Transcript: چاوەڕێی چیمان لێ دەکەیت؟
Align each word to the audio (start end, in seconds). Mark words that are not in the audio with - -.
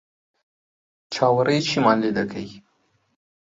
چاوەڕێی 1.13 1.65
چیمان 1.67 1.97
لێ 2.03 2.11
دەکەیت؟ 2.17 2.51